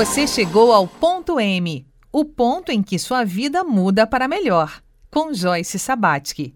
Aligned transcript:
Você 0.00 0.26
chegou 0.26 0.72
ao 0.72 0.86
ponto 0.86 1.38
M, 1.38 1.86
o 2.10 2.24
ponto 2.24 2.72
em 2.72 2.82
que 2.82 2.98
sua 2.98 3.22
vida 3.22 3.62
muda 3.62 4.06
para 4.06 4.26
melhor, 4.26 4.80
com 5.10 5.34
Joyce 5.34 5.78
Sabatsky. 5.78 6.54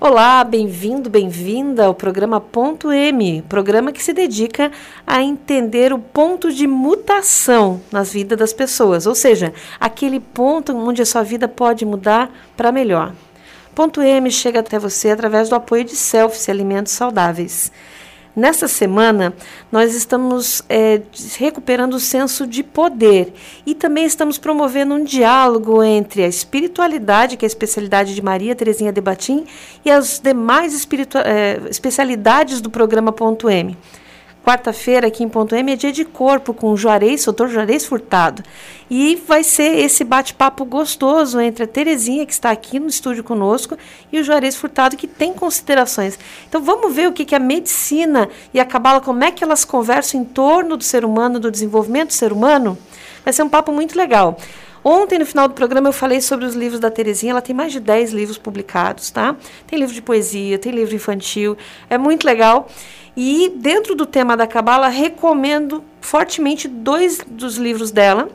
Olá, 0.00 0.42
bem-vindo, 0.42 1.10
bem-vinda 1.10 1.84
ao 1.84 1.94
programa 1.94 2.40
Ponto 2.40 2.90
M, 2.90 3.42
programa 3.42 3.92
que 3.92 4.02
se 4.02 4.14
dedica 4.14 4.72
a 5.06 5.22
entender 5.22 5.92
o 5.92 5.98
ponto 5.98 6.50
de 6.50 6.66
mutação 6.66 7.78
nas 7.92 8.10
vidas 8.10 8.38
das 8.38 8.54
pessoas, 8.54 9.04
ou 9.04 9.14
seja, 9.14 9.52
aquele 9.78 10.18
ponto 10.18 10.74
onde 10.74 11.02
a 11.02 11.06
sua 11.06 11.22
vida 11.22 11.46
pode 11.46 11.84
mudar 11.84 12.30
para 12.56 12.72
melhor. 12.72 13.12
Ponto 13.74 14.00
M 14.00 14.30
chega 14.30 14.60
até 14.60 14.78
você 14.78 15.10
através 15.10 15.50
do 15.50 15.54
apoio 15.54 15.84
de 15.84 15.94
Selfie 15.94 16.50
Alimentos 16.50 16.94
Saudáveis. 16.94 17.70
Nessa 18.38 18.68
semana, 18.68 19.34
nós 19.72 19.96
estamos 19.96 20.62
é, 20.68 21.02
recuperando 21.38 21.94
o 21.94 21.98
senso 21.98 22.46
de 22.46 22.62
poder 22.62 23.32
e 23.66 23.74
também 23.74 24.04
estamos 24.04 24.38
promovendo 24.38 24.94
um 24.94 25.02
diálogo 25.02 25.82
entre 25.82 26.22
a 26.22 26.28
espiritualidade, 26.28 27.36
que 27.36 27.44
é 27.44 27.46
a 27.46 27.48
especialidade 27.48 28.14
de 28.14 28.22
Maria 28.22 28.54
Terezinha 28.54 28.92
de 28.92 29.00
Batim, 29.00 29.44
e 29.84 29.90
as 29.90 30.20
demais 30.20 30.72
é, 31.24 31.60
especialidades 31.68 32.60
do 32.60 32.70
programa 32.70 33.10
Ponto 33.10 33.50
M. 33.50 33.76
Quarta-feira, 34.48 35.08
aqui 35.08 35.22
em 35.22 35.28
Ponto 35.28 35.54
M, 35.54 35.72
é 35.72 35.76
dia 35.76 35.92
de 35.92 36.06
corpo 36.06 36.54
com 36.54 36.72
o 36.72 36.76
Juarez, 36.76 37.22
doutor 37.22 37.50
Juarez 37.50 37.84
Furtado. 37.84 38.42
E 38.88 39.22
vai 39.28 39.44
ser 39.44 39.78
esse 39.78 40.02
bate-papo 40.04 40.64
gostoso 40.64 41.38
entre 41.38 41.64
a 41.64 41.66
Terezinha, 41.66 42.24
que 42.24 42.32
está 42.32 42.50
aqui 42.50 42.80
no 42.80 42.86
estúdio 42.86 43.22
conosco, 43.22 43.76
e 44.10 44.18
o 44.18 44.24
Juarez 44.24 44.56
Furtado, 44.56 44.96
que 44.96 45.06
tem 45.06 45.34
considerações. 45.34 46.18
Então 46.48 46.62
vamos 46.62 46.94
ver 46.94 47.08
o 47.08 47.12
que, 47.12 47.26
que 47.26 47.34
a 47.34 47.38
medicina 47.38 48.26
e 48.54 48.58
a 48.58 48.64
cabala, 48.64 49.02
como 49.02 49.22
é 49.22 49.30
que 49.30 49.44
elas 49.44 49.66
conversam 49.66 50.22
em 50.22 50.24
torno 50.24 50.78
do 50.78 50.84
ser 50.84 51.04
humano, 51.04 51.38
do 51.38 51.50
desenvolvimento 51.50 52.08
do 52.08 52.14
ser 52.14 52.32
humano. 52.32 52.78
Vai 53.22 53.34
ser 53.34 53.42
um 53.42 53.50
papo 53.50 53.70
muito 53.70 53.98
legal. 53.98 54.38
Ontem, 54.82 55.18
no 55.18 55.26
final 55.26 55.48
do 55.48 55.54
programa, 55.54 55.88
eu 55.88 55.92
falei 55.92 56.20
sobre 56.20 56.44
os 56.44 56.54
livros 56.54 56.80
da 56.80 56.90
Terezinha. 56.90 57.32
Ela 57.32 57.42
tem 57.42 57.54
mais 57.54 57.72
de 57.72 57.80
10 57.80 58.12
livros 58.12 58.38
publicados, 58.38 59.10
tá? 59.10 59.36
Tem 59.66 59.78
livro 59.78 59.94
de 59.94 60.02
poesia, 60.02 60.58
tem 60.58 60.72
livro 60.72 60.94
infantil. 60.94 61.56
É 61.90 61.98
muito 61.98 62.24
legal. 62.24 62.68
E 63.16 63.52
dentro 63.56 63.94
do 63.94 64.06
tema 64.06 64.36
da 64.36 64.46
Cabala, 64.46 64.88
recomendo 64.88 65.82
fortemente 66.00 66.68
dois 66.68 67.20
dos 67.26 67.56
livros 67.56 67.90
dela, 67.90 68.28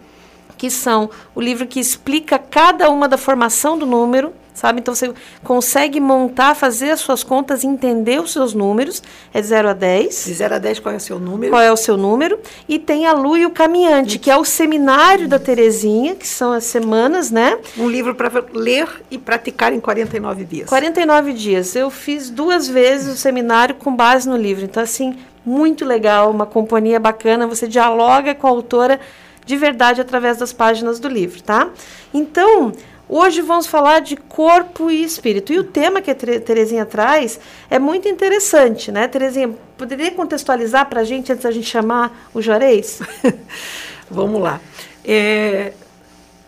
que 0.58 0.70
são 0.70 1.10
o 1.34 1.42
livro 1.42 1.66
que 1.66 1.80
explica 1.80 2.38
cada 2.38 2.90
uma 2.90 3.08
da 3.08 3.18
formação 3.18 3.78
do 3.78 3.86
número, 3.86 4.34
sabe? 4.54 4.80
Então 4.80 4.94
você 4.94 5.14
consegue 5.44 6.00
montar, 6.00 6.56
fazer 6.56 6.92
as 6.92 7.00
suas 7.00 7.24
contas, 7.24 7.64
entender 7.64 8.20
os 8.22 8.32
seus 8.32 8.54
números, 8.54 9.02
é 9.34 9.42
de 9.42 9.48
0 9.48 9.70
a 9.70 9.74
10. 9.74 10.26
De 10.26 10.34
0 10.34 10.56
a 10.56 10.60
10, 10.60 10.80
qual 10.80 10.94
é 10.94 10.98
o 10.98 11.00
seu 11.00 11.20
número? 11.20 11.52
Qual 11.52 11.62
é 11.62 11.72
o 11.72 11.78
seu 11.78 11.98
número? 11.98 12.40
E 12.68 12.78
tem 12.78 13.06
a 13.06 13.14
Lu 13.14 13.38
e 13.38 13.46
o 13.46 13.52
Caminhante, 13.52 14.20
que 14.20 14.30
é 14.30 14.38
o 14.38 14.46
seminário 14.46 15.28
da 15.28 15.40
Terezinha, 15.40 16.16
que 16.16 16.28
são 16.28 16.52
as 16.52 16.64
semanas, 16.64 17.32
né? 17.32 17.58
Um 17.78 17.90
livro 17.90 18.16
para 18.16 18.44
ler 18.54 18.88
e 19.10 19.18
praticar 19.18 19.74
em 19.74 19.80
49 19.80 20.46
dias. 20.46 20.70
49 20.70 21.34
dias. 21.34 21.76
Eu 21.76 21.90
fiz 21.90 22.30
duas 22.30 22.68
vezes 22.68 23.14
o 23.14 23.18
seminário 23.18 23.76
com 23.76 23.96
base 23.96 24.30
no 24.30 24.38
livro. 24.38 24.64
Então, 24.64 24.84
assim, 24.84 25.18
muito 25.46 25.84
legal, 25.86 26.32
uma 26.32 26.46
companhia 26.46 27.00
bacana, 27.00 27.48
você 27.48 27.68
dialoga 27.68 28.34
com 28.34 28.48
a 28.48 28.50
autora 28.50 29.00
de 29.46 29.58
verdade 29.58 30.00
através 30.00 30.38
das 30.38 30.54
páginas 30.54 31.00
do 31.00 31.08
livro, 31.08 31.42
tá? 31.42 31.70
Então, 32.14 32.72
Hoje 33.08 33.42
vamos 33.42 33.68
falar 33.68 34.00
de 34.00 34.16
corpo 34.16 34.90
e 34.90 35.04
espírito. 35.04 35.52
E 35.52 35.60
o 35.60 35.64
tema 35.64 36.02
que 36.02 36.10
a 36.10 36.16
Terezinha 36.16 36.86
traz 36.86 37.40
é 37.70 37.78
muito 37.78 38.08
interessante, 38.08 38.92
né? 38.92 39.08
Terezinha, 39.08 39.54
poderia 39.78 40.12
contextualizar 40.12 40.88
para 40.90 41.02
a 41.02 41.04
gente 41.04 41.32
antes 41.32 41.44
da 41.44 41.52
gente 41.52 41.68
chamar 41.68 42.30
o 42.34 42.42
Juarez? 42.42 43.02
vamos 44.10 44.42
lá. 44.42 44.62
É, 45.04 45.74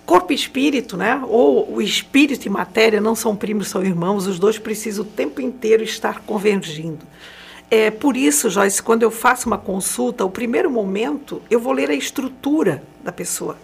corpo 0.05 0.31
e 0.31 0.35
espírito, 0.35 0.95
né? 0.95 1.21
Ou 1.27 1.75
o 1.75 1.81
espírito 1.81 2.45
e 2.45 2.49
matéria 2.49 3.01
não 3.01 3.15
são 3.15 3.35
primos, 3.35 3.67
são 3.67 3.83
irmãos. 3.83 4.25
Os 4.25 4.39
dois 4.39 4.57
precisam 4.57 5.03
o 5.03 5.07
tempo 5.07 5.41
inteiro 5.41 5.83
estar 5.83 6.21
convergindo. 6.21 7.05
É 7.69 7.91
por 7.91 8.15
isso, 8.15 8.49
Joyce, 8.49 8.81
quando 8.81 9.03
eu 9.03 9.11
faço 9.11 9.47
uma 9.47 9.57
consulta, 9.57 10.23
o 10.23 10.29
primeiro 10.29 10.71
momento 10.71 11.41
eu 11.49 11.59
vou 11.59 11.73
ler 11.73 11.89
a 11.89 11.95
estrutura 11.95 12.81
da 13.03 13.11
pessoa. 13.11 13.57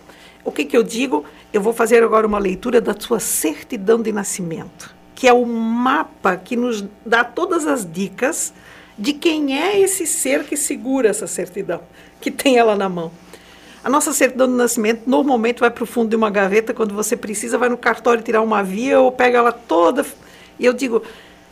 O 0.43 0.51
que, 0.51 0.65
que 0.65 0.75
eu 0.75 0.83
digo? 0.83 1.25
Eu 1.53 1.61
vou 1.61 1.73
fazer 1.73 2.03
agora 2.03 2.25
uma 2.25 2.39
leitura 2.39 2.81
da 2.81 2.95
sua 2.97 3.19
certidão 3.19 4.01
de 4.01 4.11
nascimento, 4.11 4.93
que 5.13 5.27
é 5.27 5.33
o 5.33 5.45
mapa 5.45 6.35
que 6.35 6.55
nos 6.55 6.83
dá 7.05 7.23
todas 7.23 7.67
as 7.67 7.89
dicas 7.89 8.53
de 8.97 9.13
quem 9.13 9.59
é 9.59 9.79
esse 9.79 10.05
ser 10.05 10.43
que 10.43 10.57
segura 10.57 11.09
essa 11.09 11.27
certidão, 11.27 11.81
que 12.19 12.31
tem 12.31 12.57
ela 12.57 12.75
na 12.75 12.89
mão. 12.89 13.11
A 13.83 13.89
nossa 13.89 14.13
certidão 14.13 14.47
de 14.47 14.53
nascimento 14.53 15.03
normalmente 15.07 15.59
vai 15.59 15.71
para 15.71 15.83
o 15.83 15.87
fundo 15.87 16.09
de 16.09 16.15
uma 16.15 16.29
gaveta 16.29 16.73
quando 16.73 16.93
você 16.93 17.17
precisa, 17.17 17.57
vai 17.57 17.69
no 17.69 17.77
cartório 17.77 18.21
tirar 18.23 18.41
uma 18.41 18.63
via 18.63 18.99
ou 18.99 19.11
pega 19.11 19.39
ela 19.39 19.51
toda. 19.51 20.05
E 20.59 20.65
eu 20.65 20.73
digo, 20.73 21.01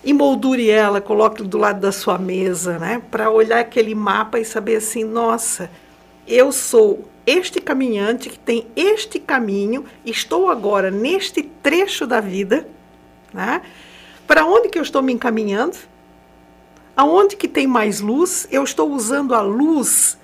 emoldure 0.05 0.69
ela, 0.69 1.01
coloque 1.01 1.41
do 1.41 1.57
lado 1.57 1.79
da 1.79 1.91
sua 1.91 2.19
mesa, 2.19 2.77
né? 2.77 3.01
Para 3.09 3.31
olhar 3.31 3.59
aquele 3.59 3.95
mapa 3.95 4.39
e 4.39 4.45
saber 4.45 4.75
assim, 4.75 5.03
nossa, 5.03 5.71
eu 6.29 6.51
sou 6.51 7.09
este 7.25 7.59
caminhante 7.59 8.29
que 8.29 8.37
tem 8.37 8.67
este 8.75 9.19
caminho, 9.19 9.83
estou 10.05 10.49
agora 10.49 10.91
neste 10.91 11.41
trecho 11.41 12.05
da 12.05 12.21
vida, 12.21 12.67
né? 13.33 13.63
Para 14.27 14.45
onde 14.45 14.69
que 14.69 14.77
eu 14.77 14.83
estou 14.83 15.01
me 15.01 15.11
encaminhando? 15.11 15.75
Aonde 16.95 17.35
que 17.35 17.47
tem 17.47 17.65
mais 17.65 17.99
luz? 17.99 18.47
Eu 18.51 18.63
estou 18.63 18.91
usando 18.91 19.33
a 19.33 19.41
luz, 19.41 20.19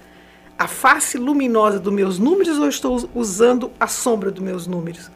a 0.58 0.68
face 0.68 1.18
luminosa 1.18 1.80
dos 1.80 1.92
meus 1.92 2.20
números 2.20 2.60
ou 2.60 2.70
estou 2.70 3.10
usando 3.16 3.72
a 3.80 3.88
sombra 3.88 4.30
dos 4.30 4.44
meus 4.44 4.68
números? 4.68 5.10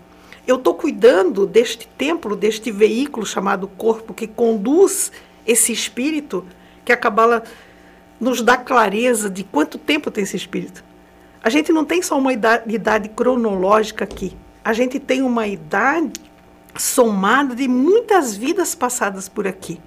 Eu 0.47 0.55
estou 0.55 0.73
cuidando 0.73 1.45
deste 1.45 1.87
templo, 1.87 2.35
deste 2.35 2.71
veículo 2.71 3.25
chamado 3.25 3.67
corpo 3.67 4.13
que 4.13 4.25
conduz 4.25 5.11
esse 5.45 5.71
espírito 5.71 6.45
que 6.83 6.91
a 6.91 6.97
Cabala 6.97 7.43
nos 8.19 8.41
dá 8.41 8.57
clareza 8.57 9.29
de 9.29 9.43
quanto 9.43 9.77
tempo 9.77 10.11
tem 10.11 10.23
esse 10.23 10.35
espírito. 10.35 10.83
A 11.41 11.49
gente 11.49 11.71
não 11.71 11.85
tem 11.85 12.01
só 12.01 12.17
uma 12.17 12.33
idade, 12.33 12.73
idade 12.73 13.09
cronológica 13.09 14.03
aqui. 14.03 14.35
A 14.63 14.73
gente 14.73 14.99
tem 14.99 15.21
uma 15.21 15.47
idade 15.47 16.19
somada 16.77 17.55
de 17.55 17.67
muitas 17.67 18.35
vidas 18.35 18.75
passadas 18.75 19.29
por 19.29 19.47
aqui. 19.47 19.79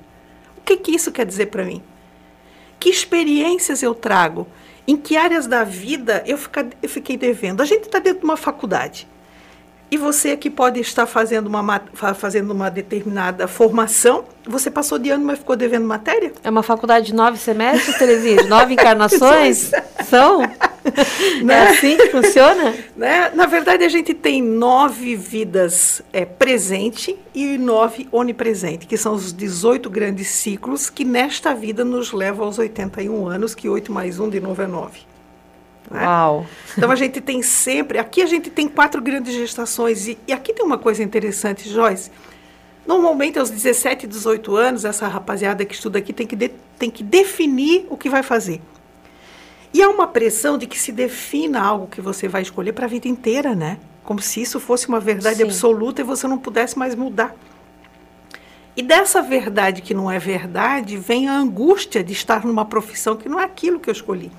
O 0.56 0.62
que, 0.62 0.76
que 0.76 0.92
isso 0.92 1.12
quer 1.12 1.26
dizer 1.26 1.46
para 1.46 1.64
mim? 1.64 1.82
Que 2.80 2.88
experiências 2.88 3.82
eu 3.82 3.94
trago? 3.94 4.46
Em 4.86 4.96
que 4.96 5.16
áreas 5.16 5.46
da 5.46 5.62
vida 5.62 6.24
eu, 6.26 6.38
fica, 6.38 6.68
eu 6.82 6.88
fiquei 6.88 7.16
devendo? 7.16 7.60
A 7.60 7.64
gente 7.64 7.84
está 7.84 7.98
dentro 7.98 8.20
de 8.20 8.24
uma 8.24 8.36
faculdade. 8.36 9.06
E 9.92 9.98
você 9.98 10.30
aqui 10.30 10.48
pode 10.48 10.80
estar 10.80 11.04
fazendo 11.04 11.48
uma, 11.48 11.82
fazendo 12.14 12.50
uma 12.50 12.70
determinada 12.70 13.46
formação. 13.46 14.24
Você 14.46 14.70
passou 14.70 14.98
de 14.98 15.10
ano, 15.10 15.22
mas 15.22 15.38
ficou 15.38 15.54
devendo 15.54 15.86
matéria? 15.86 16.32
É 16.42 16.48
uma 16.48 16.62
faculdade 16.62 17.08
de 17.08 17.14
nove 17.14 17.36
semestres, 17.36 17.98
Terezinha? 17.98 18.42
De 18.42 18.48
nove 18.48 18.72
encarnações? 18.72 19.70
São? 20.08 20.40
Né? 21.44 21.54
É 21.54 21.68
assim 21.68 21.96
que 21.96 22.08
funciona? 22.08 22.74
Né? 22.96 23.30
Na 23.34 23.46
verdade, 23.46 23.84
a 23.84 23.88
gente 23.88 24.12
tem 24.14 24.42
nove 24.42 25.14
vidas 25.14 26.02
é, 26.12 26.24
presente 26.24 27.16
e 27.34 27.56
nove 27.56 28.08
onipresente, 28.10 28.86
que 28.86 28.96
são 28.96 29.14
os 29.14 29.32
18 29.32 29.88
grandes 29.88 30.28
ciclos 30.28 30.90
que 30.90 31.04
nesta 31.04 31.54
vida 31.54 31.84
nos 31.84 32.12
levam 32.12 32.46
aos 32.46 32.58
81 32.58 33.28
anos, 33.28 33.54
que 33.54 33.68
8 33.68 33.92
mais 33.92 34.18
1 34.18 34.30
de 34.30 34.40
novo 34.40 34.60
é 34.60 34.66
9. 34.66 35.11
Né? 35.92 36.04
Uau! 36.04 36.46
Então 36.76 36.90
a 36.90 36.96
gente 36.96 37.20
tem 37.20 37.42
sempre. 37.42 37.98
Aqui 37.98 38.22
a 38.22 38.26
gente 38.26 38.50
tem 38.50 38.66
quatro 38.66 39.00
grandes 39.00 39.34
gestações. 39.34 40.08
E, 40.08 40.18
e 40.26 40.32
aqui 40.32 40.52
tem 40.52 40.64
uma 40.64 40.78
coisa 40.78 41.02
interessante, 41.02 41.68
Joyce. 41.68 42.10
Normalmente, 42.86 43.38
aos 43.38 43.50
17, 43.50 44.06
18 44.06 44.56
anos, 44.56 44.84
essa 44.84 45.06
rapaziada 45.06 45.64
que 45.64 45.74
estuda 45.74 45.98
aqui 45.98 46.12
tem 46.12 46.26
que, 46.26 46.34
de, 46.34 46.48
tem 46.78 46.90
que 46.90 47.04
definir 47.04 47.86
o 47.88 47.96
que 47.96 48.08
vai 48.08 48.22
fazer. 48.22 48.60
E 49.72 49.80
há 49.82 49.88
uma 49.88 50.06
pressão 50.06 50.58
de 50.58 50.66
que 50.66 50.78
se 50.78 50.92
defina 50.92 51.60
algo 51.60 51.86
que 51.86 52.00
você 52.00 52.28
vai 52.28 52.42
escolher 52.42 52.72
para 52.72 52.86
a 52.86 52.88
vida 52.88 53.08
inteira, 53.08 53.54
né? 53.54 53.78
Como 54.02 54.20
se 54.20 54.42
isso 54.42 54.58
fosse 54.58 54.88
uma 54.88 54.98
verdade 54.98 55.36
Sim. 55.36 55.44
absoluta 55.44 56.00
e 56.00 56.04
você 56.04 56.26
não 56.26 56.38
pudesse 56.38 56.78
mais 56.78 56.94
mudar. 56.94 57.34
E 58.76 58.82
dessa 58.82 59.22
verdade 59.22 59.80
que 59.80 59.94
não 59.94 60.10
é 60.10 60.18
verdade, 60.18 60.96
vem 60.96 61.28
a 61.28 61.36
angústia 61.36 62.02
de 62.02 62.12
estar 62.12 62.44
numa 62.44 62.64
profissão 62.64 63.16
que 63.16 63.28
não 63.28 63.38
é 63.38 63.44
aquilo 63.44 63.78
que 63.78 63.88
eu 63.88 63.92
escolhi. 63.92 64.32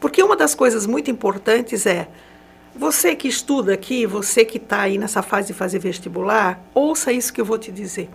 Porque 0.00 0.22
uma 0.22 0.36
das 0.36 0.54
coisas 0.54 0.86
muito 0.86 1.10
importantes 1.10 1.86
é 1.86 2.08
você 2.74 3.16
que 3.16 3.26
estuda 3.26 3.72
aqui, 3.72 4.04
você 4.04 4.44
que 4.44 4.58
está 4.58 4.82
aí 4.82 4.98
nessa 4.98 5.22
fase 5.22 5.48
de 5.48 5.54
fazer 5.54 5.78
vestibular, 5.78 6.60
ouça 6.74 7.12
isso 7.12 7.32
que 7.32 7.40
eu 7.40 7.44
vou 7.44 7.58
te 7.58 7.72
dizer. 7.72 8.10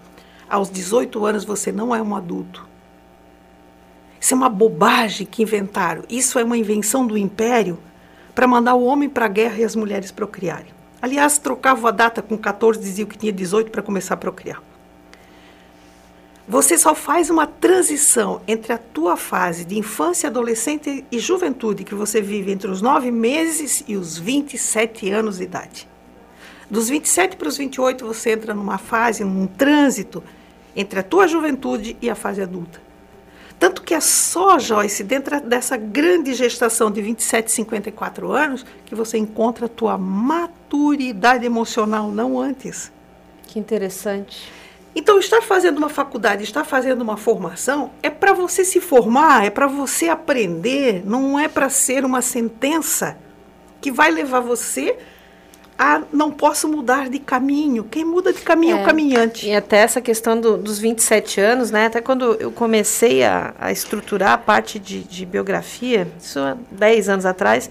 Aos 0.48 0.70
18 0.70 1.26
anos 1.26 1.44
você 1.44 1.72
não 1.72 1.96
é 1.96 2.02
um 2.02 2.16
adulto. 2.16 2.70
Isso 4.20 4.36
é 4.36 4.38
uma 4.38 4.50
bobagem 4.50 5.26
que 5.26 5.42
inventaram. 5.42 6.04
Isso 6.08 6.38
é 6.38 6.44
uma 6.44 6.58
invenção 6.58 7.08
do 7.08 7.18
império 7.18 7.80
para 8.36 8.46
mandar 8.48 8.76
o 8.76 8.84
homem 8.84 9.10
para 9.10 9.26
a 9.26 9.30
guerra 9.30 9.58
e 9.58 9.64
as 9.64 9.76
mulheres 9.76 10.12
procriarem. 10.12 10.72
Aliás, 11.02 11.40
trocava 11.40 11.90
a 11.90 11.92
data 11.92 12.22
com 12.22 12.38
14, 12.38 12.80
dizia 12.80 13.06
que 13.08 13.18
tinha 13.18 13.32
18 13.32 13.72
para 13.72 13.82
começar 13.82 14.14
a 14.14 14.18
procriar. 14.18 14.62
Você 16.48 16.78
só 16.78 16.96
faz 16.96 17.30
uma 17.30 17.46
transição 17.46 18.42
entre 18.48 18.74
a 18.74 18.78
tua 18.78 19.16
fase 19.16 19.64
de 19.64 19.78
infância, 19.78 20.28
adolescente 20.28 21.06
e 21.12 21.20
juventude, 21.20 21.84
que 21.84 21.94
você 21.94 22.20
vive 22.20 22.52
entre 22.52 22.70
os 22.70 22.82
nove 22.82 23.12
meses 23.12 23.84
e 23.88 23.96
os 23.96 24.18
27 24.18 25.10
anos 25.12 25.38
de 25.38 25.44
idade. 25.44 25.88
Dos 26.70 26.90
27 26.90 27.36
para 27.36 27.48
os 27.48 27.58
28, 27.58 28.06
você 28.06 28.32
entra 28.32 28.54
numa 28.54 28.78
fase, 28.78 29.24
num 29.24 29.46
trânsito 29.46 30.24
entre 30.76 31.00
a 31.00 31.04
tua 31.04 31.28
juventude 31.28 31.96
e 32.02 32.10
a 32.10 32.16
fase 32.16 32.42
adulta. 32.42 32.82
Tanto 33.60 33.84
que 33.84 33.94
é 33.94 34.00
só, 34.00 34.58
Joyce, 34.58 35.04
dentro 35.04 35.40
dessa 35.42 35.78
grande 35.78 36.34
gestação 36.34 36.90
de 36.90 37.00
27, 37.00 37.52
54 37.52 38.32
anos, 38.32 38.66
que 38.86 38.96
você 38.96 39.20
encontra 39.20 39.68
a 39.68 39.70
tua 39.70 40.00
maturidade 40.00 41.46
emocional, 41.46 42.10
não 42.10 42.40
antes. 42.40 42.92
Que 43.46 43.60
interessante. 43.60 44.52
Então, 44.96 45.20
estar 45.20 45.42
fazendo 45.42 45.78
uma 45.78 45.90
faculdade, 45.90 46.44
estar 46.44 46.66
fazendo 46.66 47.02
uma 47.02 47.16
formação, 47.16 47.92
é 48.04 48.10
para 48.10 48.34
você 48.34 48.66
se 48.66 48.82
formar, 48.82 49.46
é 49.46 49.50
para 49.50 49.68
você 49.68 50.10
aprender, 50.10 51.02
não 51.06 51.40
é 51.40 51.48
para 51.48 51.70
ser 51.70 52.04
uma 52.04 52.22
sentença 52.22 53.18
que 53.80 53.92
vai 53.92 54.12
levar 54.12 54.42
você 54.42 54.98
a 55.82 56.04
não 56.14 56.30
posso 56.30 56.68
mudar 56.68 57.10
de 57.10 57.18
caminho. 57.18 57.86
Quem 57.86 58.06
muda 58.06 58.32
de 58.32 58.42
caminho 58.42 58.76
é, 58.76 58.80
é 58.80 58.84
o 58.84 58.86
caminhante. 58.86 59.48
E 59.48 59.56
até 59.56 59.78
essa 59.78 60.00
questão 60.00 60.40
do, 60.40 60.56
dos 60.56 60.78
27 60.78 61.42
anos, 61.42 61.72
né? 61.72 61.88
Até 61.88 62.00
quando 62.00 62.36
eu 62.36 62.52
comecei 62.52 63.24
a, 63.24 63.52
a 63.60 63.72
estruturar 63.72 64.34
a 64.34 64.38
parte 64.38 64.78
de, 64.78 65.02
de 65.02 65.26
biografia, 65.26 66.08
isso 66.22 66.40
há 66.40 66.56
10 66.70 67.10
anos 67.10 67.26
atrás, 67.26 67.68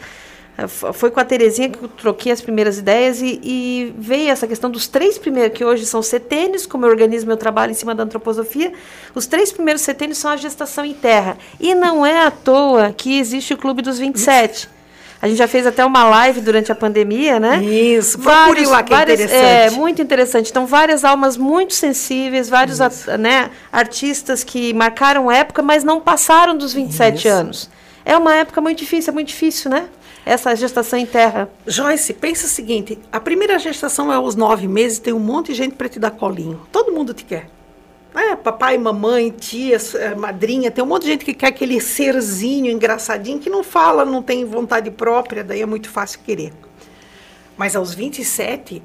foi 0.92 1.10
com 1.10 1.20
a 1.20 1.24
Terezinha 1.24 1.70
que 1.70 1.82
eu 1.82 1.88
troquei 1.88 2.30
as 2.30 2.40
primeiras 2.40 2.78
ideias 2.78 3.20
e, 3.22 3.40
e, 3.42 3.94
veio 3.98 4.28
essa 4.30 4.46
questão 4.46 4.70
dos 4.70 4.86
três 4.86 5.16
primeiros, 5.18 5.56
que 5.56 5.64
hoje 5.64 5.86
são 5.86 6.02
setênios, 6.02 6.66
como 6.66 6.84
eu 6.84 6.90
organizo 6.90 7.26
meu 7.26 7.36
trabalho 7.36 7.70
em 7.70 7.74
cima 7.74 7.94
da 7.94 8.02
antroposofia, 8.02 8.72
os 9.14 9.26
três 9.26 9.50
primeiros 9.50 9.82
setênios 9.82 10.18
são 10.18 10.30
a 10.30 10.36
gestação 10.36 10.84
em 10.84 10.94
terra. 10.94 11.38
E 11.58 11.74
não 11.74 12.04
é 12.04 12.26
à 12.26 12.30
toa 12.30 12.92
que 12.94 13.18
existe 13.18 13.54
o 13.54 13.56
Clube 13.56 13.80
dos 13.80 13.98
27. 13.98 14.68
A 15.22 15.28
gente 15.28 15.36
já 15.36 15.46
fez 15.46 15.66
até 15.66 15.84
uma 15.84 16.04
live 16.04 16.40
durante 16.40 16.72
a 16.72 16.74
pandemia, 16.74 17.38
né? 17.38 17.62
Isso, 17.62 18.18
vários, 18.18 18.70
lá 18.70 18.82
que 18.82 18.94
é 18.94 19.02
interessante. 19.02 19.34
É, 19.34 19.70
muito 19.70 20.00
interessante. 20.00 20.50
Então, 20.50 20.66
várias 20.66 21.04
almas 21.04 21.36
muito 21.36 21.74
sensíveis, 21.74 22.48
vários 22.48 22.78
né, 23.18 23.50
artistas 23.70 24.42
que 24.42 24.72
marcaram 24.72 25.30
época, 25.30 25.60
mas 25.60 25.84
não 25.84 26.00
passaram 26.00 26.56
dos 26.56 26.72
27 26.72 27.18
Isso. 27.18 27.28
anos. 27.28 27.70
É 28.02 28.16
uma 28.16 28.34
época 28.34 28.62
muito 28.62 28.78
difícil, 28.78 29.10
é 29.10 29.14
muito 29.14 29.28
difícil, 29.28 29.70
né? 29.70 29.88
Essa 30.24 30.54
gestação 30.54 30.98
em 30.98 31.06
terra? 31.06 31.48
Joyce, 31.66 32.12
pensa 32.12 32.46
o 32.46 32.48
seguinte: 32.48 32.98
a 33.10 33.20
primeira 33.20 33.58
gestação 33.58 34.12
é 34.12 34.16
aos 34.16 34.34
nove 34.34 34.68
meses, 34.68 34.98
tem 34.98 35.12
um 35.12 35.18
monte 35.18 35.48
de 35.48 35.54
gente 35.54 35.74
para 35.74 35.88
te 35.88 35.98
dar 35.98 36.10
colinho. 36.10 36.60
Todo 36.70 36.92
mundo 36.92 37.14
te 37.14 37.24
quer. 37.24 37.48
É, 38.14 38.34
papai, 38.34 38.76
mamãe, 38.76 39.30
tia, 39.30 39.78
é, 39.94 40.14
madrinha, 40.16 40.70
tem 40.70 40.82
um 40.82 40.86
monte 40.86 41.02
de 41.02 41.08
gente 41.10 41.24
que 41.24 41.32
quer 41.32 41.46
aquele 41.46 41.80
serzinho 41.80 42.70
engraçadinho 42.70 43.38
que 43.38 43.48
não 43.48 43.62
fala, 43.62 44.04
não 44.04 44.20
tem 44.20 44.44
vontade 44.44 44.90
própria, 44.90 45.44
daí 45.44 45.62
é 45.62 45.66
muito 45.66 45.88
fácil 45.88 46.18
querer. 46.24 46.52
Mas 47.56 47.76
aos 47.76 47.94
27, 47.94 48.82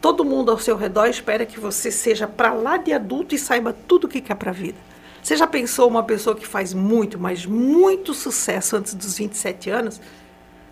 todo 0.00 0.24
mundo 0.24 0.50
ao 0.50 0.58
seu 0.58 0.76
redor 0.76 1.06
espera 1.06 1.46
que 1.46 1.58
você 1.58 1.90
seja 1.90 2.26
para 2.26 2.52
lá 2.52 2.76
de 2.76 2.92
adulto 2.92 3.34
e 3.34 3.38
saiba 3.38 3.74
tudo 3.86 4.04
o 4.04 4.08
que 4.08 4.20
quer 4.20 4.34
para 4.34 4.50
a 4.50 4.54
vida. 4.54 4.78
Você 5.22 5.36
já 5.36 5.46
pensou 5.46 5.88
uma 5.88 6.02
pessoa 6.02 6.36
que 6.36 6.46
faz 6.46 6.74
muito, 6.74 7.18
mas 7.18 7.46
muito 7.46 8.12
sucesso 8.12 8.76
antes 8.76 8.94
dos 8.94 9.16
27 9.16 9.70
anos? 9.70 10.00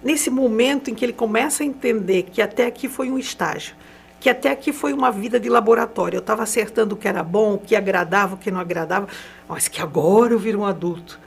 Nesse 0.05 0.29
momento 0.29 0.91
em 0.91 0.95
que 0.95 1.05
ele 1.05 1.15
começa 1.15 1.62
a 1.62 1.67
entender 1.67 2.25
que 2.25 2.43
até 2.43 2.67
aqui 2.67 2.87
foi 2.87 3.11
um 3.11 3.19
estágio, 3.19 3.75
que 4.21 4.29
até 4.29 4.51
aqui 4.51 4.73
foi 4.73 4.93
uma 4.93 5.11
vida 5.11 5.41
de 5.41 5.49
laboratório. 5.49 6.19
Eu 6.19 6.21
estava 6.21 6.43
acertando 6.43 6.95
o 6.95 6.99
que 6.99 7.09
era 7.09 7.23
bom, 7.23 7.55
o 7.55 7.59
que 7.59 7.75
agradava, 7.75 8.35
o 8.35 8.39
que 8.39 8.51
não 8.51 8.61
agradava, 8.61 9.09
mas 9.49 9.67
que 9.67 9.81
agora 9.81 10.35
eu 10.35 10.39
viro 10.39 10.61
um 10.61 10.67
adulto. 10.67 11.19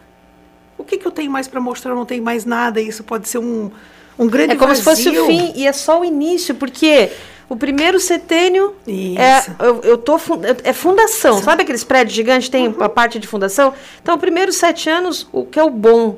O 0.77 0.83
que, 0.83 0.97
que 0.97 1.07
eu 1.07 1.11
tenho 1.11 1.31
mais 1.31 1.47
para 1.47 1.59
mostrar? 1.59 1.91
Eu 1.91 1.95
não 1.95 2.05
tenho 2.05 2.23
mais 2.23 2.45
nada. 2.45 2.79
Isso 2.79 3.03
pode 3.03 3.27
ser 3.27 3.39
um, 3.39 3.71
um 4.17 4.27
grande 4.27 4.53
É 4.53 4.55
como 4.55 4.69
vazio. 4.69 4.83
se 4.83 5.03
fosse 5.03 5.09
o 5.09 5.25
fim 5.25 5.53
e 5.55 5.67
é 5.67 5.73
só 5.73 5.99
o 5.99 6.05
início, 6.05 6.53
porque 6.53 7.11
o 7.49 7.55
primeiro 7.55 7.99
setênio 7.99 8.75
é 8.87 9.65
eu, 9.65 9.81
eu 9.81 9.97
tô 9.97 10.19
é 10.63 10.73
fundação, 10.73 11.37
Sim. 11.37 11.43
sabe 11.43 11.63
aqueles 11.63 11.83
prédios 11.83 12.15
gigantes 12.15 12.49
tem 12.49 12.67
uhum. 12.67 12.83
a 12.83 12.89
parte 12.89 13.17
de 13.19 13.27
fundação? 13.27 13.73
Então, 14.01 14.15
o 14.15 14.19
primeiro 14.19 14.51
sete 14.51 14.89
anos, 14.89 15.27
o 15.31 15.45
que 15.45 15.57
é 15.57 15.63
o 15.63 15.69
bom, 15.69 16.17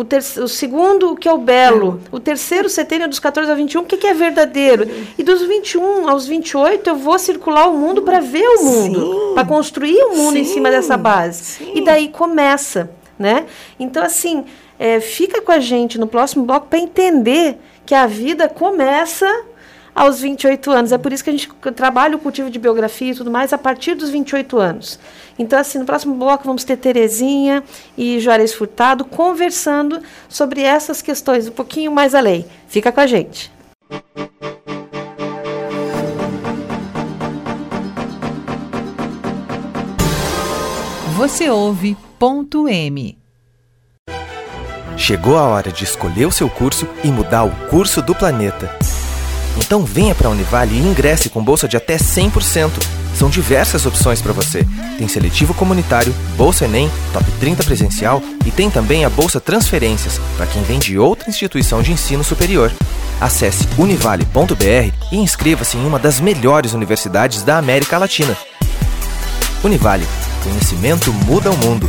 o, 0.00 0.04
ter, 0.04 0.18
o 0.18 0.48
segundo, 0.48 1.14
que 1.14 1.28
é 1.28 1.32
o 1.32 1.38
belo. 1.38 2.00
É. 2.06 2.16
O 2.16 2.20
terceiro 2.20 2.68
setênio, 2.68 3.08
dos 3.08 3.18
14 3.18 3.50
a 3.50 3.54
21, 3.54 3.82
o 3.82 3.84
que, 3.84 3.96
que 3.96 4.06
é 4.06 4.14
verdadeiro? 4.14 4.88
E 5.18 5.22
dos 5.22 5.42
21 5.42 6.08
aos 6.08 6.26
28, 6.26 6.88
eu 6.88 6.96
vou 6.96 7.18
circular 7.18 7.68
o 7.68 7.76
mundo 7.76 8.02
para 8.02 8.20
ver 8.20 8.46
o 8.48 8.64
mundo, 8.64 9.32
para 9.34 9.46
construir 9.46 10.02
o 10.04 10.16
mundo 10.16 10.34
Sim. 10.34 10.40
em 10.40 10.44
cima 10.44 10.70
dessa 10.70 10.96
base. 10.96 11.42
Sim. 11.42 11.72
E 11.74 11.84
daí 11.84 12.08
começa, 12.08 12.90
né? 13.18 13.44
Então, 13.78 14.02
assim, 14.02 14.44
é, 14.78 15.00
fica 15.00 15.42
com 15.42 15.52
a 15.52 15.60
gente 15.60 15.98
no 15.98 16.06
próximo 16.06 16.44
bloco 16.44 16.66
para 16.68 16.78
entender 16.78 17.58
que 17.84 17.94
a 17.94 18.06
vida 18.06 18.48
começa 18.48 19.26
aos 20.00 20.18
28 20.18 20.70
anos. 20.70 20.92
É 20.92 20.98
por 20.98 21.12
isso 21.12 21.22
que 21.22 21.28
a 21.28 21.32
gente 21.32 21.50
trabalha 21.76 22.16
o 22.16 22.18
cultivo 22.18 22.48
de 22.48 22.58
biografia 22.58 23.12
e 23.12 23.14
tudo 23.14 23.30
mais 23.30 23.52
a 23.52 23.58
partir 23.58 23.94
dos 23.94 24.08
28 24.08 24.58
anos. 24.58 24.98
Então, 25.38 25.58
assim, 25.58 25.78
no 25.78 25.84
próximo 25.84 26.14
bloco 26.14 26.44
vamos 26.44 26.64
ter 26.64 26.78
Terezinha 26.78 27.62
e 27.98 28.18
Juarez 28.18 28.54
Furtado 28.54 29.04
conversando 29.04 30.00
sobre 30.26 30.62
essas 30.62 31.02
questões 31.02 31.48
um 31.48 31.52
pouquinho 31.52 31.92
mais 31.92 32.14
além. 32.14 32.46
Fica 32.66 32.90
com 32.90 33.00
a 33.00 33.06
gente. 33.06 33.52
Você 41.16 41.50
ouve 41.50 41.94
ponto 42.18 42.66
M. 42.66 43.18
Chegou 44.96 45.36
a 45.36 45.42
hora 45.42 45.70
de 45.70 45.84
escolher 45.84 46.24
o 46.24 46.32
seu 46.32 46.48
curso 46.48 46.88
e 47.04 47.08
mudar 47.08 47.44
o 47.44 47.50
curso 47.68 48.00
do 48.00 48.14
planeta. 48.14 48.70
Então 49.60 49.84
venha 49.84 50.14
para 50.14 50.28
a 50.28 50.30
Univale 50.30 50.74
e 50.74 50.78
ingresse 50.78 51.28
com 51.28 51.42
bolsa 51.42 51.68
de 51.68 51.76
até 51.76 51.96
100%. 51.96 52.70
São 53.14 53.28
diversas 53.28 53.86
opções 53.86 54.22
para 54.22 54.32
você. 54.32 54.66
Tem 54.96 55.06
seletivo 55.08 55.52
comunitário, 55.52 56.14
bolsa 56.36 56.64
Enem, 56.64 56.90
top 57.12 57.30
30 57.38 57.62
presencial 57.64 58.22
e 58.46 58.50
tem 58.50 58.70
também 58.70 59.04
a 59.04 59.10
bolsa 59.10 59.40
Transferências 59.40 60.20
para 60.36 60.46
quem 60.46 60.62
vem 60.62 60.78
de 60.78 60.98
outra 60.98 61.28
instituição 61.28 61.82
de 61.82 61.92
ensino 61.92 62.24
superior. 62.24 62.72
Acesse 63.20 63.68
univale.br 63.76 64.94
e 65.12 65.16
inscreva-se 65.16 65.76
em 65.76 65.86
uma 65.86 65.98
das 65.98 66.20
melhores 66.20 66.72
universidades 66.72 67.42
da 67.42 67.58
América 67.58 67.98
Latina. 67.98 68.36
Univale, 69.62 70.06
conhecimento 70.42 71.12
muda 71.12 71.50
o 71.50 71.56
mundo. 71.58 71.88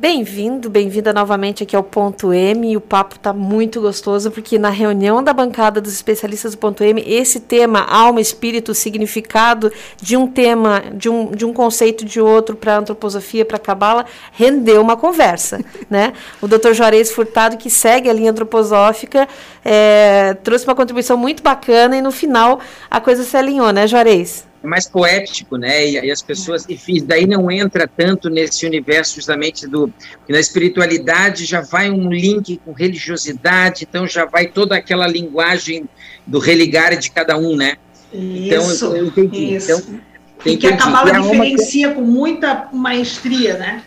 Bem-vindo, 0.00 0.70
bem-vinda 0.70 1.12
novamente 1.12 1.64
aqui 1.64 1.74
ao 1.74 1.82
Ponto 1.82 2.32
M. 2.32 2.76
O 2.76 2.80
papo 2.80 3.16
está 3.16 3.32
muito 3.32 3.80
gostoso 3.80 4.30
porque 4.30 4.56
na 4.56 4.70
reunião 4.70 5.24
da 5.24 5.32
bancada 5.32 5.80
dos 5.80 5.92
especialistas 5.92 6.52
do 6.52 6.58
Ponto 6.58 6.84
M, 6.84 7.02
esse 7.04 7.40
tema 7.40 7.80
alma, 7.80 8.20
espírito, 8.20 8.72
significado 8.76 9.72
de 10.00 10.16
um 10.16 10.28
tema, 10.28 10.84
de 10.94 11.08
um, 11.08 11.32
de 11.32 11.44
um 11.44 11.52
conceito 11.52 12.04
de 12.04 12.20
outro 12.20 12.54
para 12.54 12.76
antroposofia, 12.76 13.44
para 13.44 13.58
cabala, 13.58 14.06
rendeu 14.30 14.80
uma 14.80 14.96
conversa, 14.96 15.58
né? 15.90 16.12
O 16.40 16.46
Dr. 16.46 16.74
Juarez 16.74 17.10
Furtado, 17.10 17.56
que 17.56 17.68
segue 17.68 18.08
a 18.08 18.12
linha 18.12 18.30
antroposófica, 18.30 19.26
é, 19.64 20.34
trouxe 20.44 20.64
uma 20.64 20.76
contribuição 20.76 21.16
muito 21.16 21.42
bacana 21.42 21.96
e 21.96 22.00
no 22.00 22.12
final 22.12 22.60
a 22.88 23.00
coisa 23.00 23.24
se 23.24 23.36
alinhou, 23.36 23.72
né, 23.72 23.84
Juarez? 23.88 24.47
Mais 24.68 24.86
poético, 24.86 25.56
né? 25.56 25.86
E, 25.86 25.94
e 25.94 26.10
as 26.10 26.22
pessoas, 26.22 26.68
enfim, 26.68 27.04
daí 27.04 27.26
não 27.26 27.50
entra 27.50 27.88
tanto 27.88 28.28
nesse 28.28 28.66
universo 28.66 29.16
justamente 29.16 29.66
do 29.66 29.92
que 30.26 30.32
na 30.32 30.40
espiritualidade 30.40 31.44
já 31.44 31.60
vai 31.60 31.90
um 31.90 32.10
link 32.10 32.60
com 32.64 32.72
religiosidade, 32.72 33.86
então 33.88 34.06
já 34.06 34.24
vai 34.24 34.46
toda 34.46 34.76
aquela 34.76 35.06
linguagem 35.06 35.88
do 36.26 36.38
religar 36.38 36.96
de 36.96 37.10
cada 37.10 37.36
um, 37.36 37.56
né? 37.56 37.76
Então, 38.12 38.62
isso, 38.70 38.86
então, 38.86 38.96
eu, 38.96 39.04
eu 39.04 39.06
entendi. 39.06 39.54
Isso. 39.56 39.72
Então, 39.72 40.00
e 40.44 40.56
que 40.56 40.66
a 40.66 40.76
Cabala 40.76 41.20
diferencia 41.20 41.92
com 41.92 42.02
muita 42.02 42.68
maestria, 42.72 43.58
né? 43.58 43.82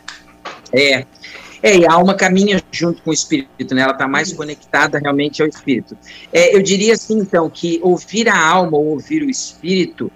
É. 0.74 1.06
É, 1.64 1.78
e 1.78 1.86
a 1.86 1.94
alma 1.94 2.16
caminha 2.16 2.62
junto 2.72 3.04
com 3.04 3.12
o 3.12 3.14
espírito, 3.14 3.76
né? 3.76 3.84
Ela 3.84 3.94
está 3.94 4.08
mais 4.08 4.34
conectada 4.34 4.98
realmente 4.98 5.42
ao 5.42 5.48
espírito. 5.48 5.96
É, 6.34 6.56
eu 6.56 6.62
diria 6.62 6.94
assim, 6.94 7.20
então, 7.20 7.50
que 7.50 7.80
ouvir 7.84 8.28
a 8.28 8.38
alma 8.38 8.78
ou 8.78 8.88
ouvir 8.88 9.22
o 9.22 9.30
espírito 9.30 10.12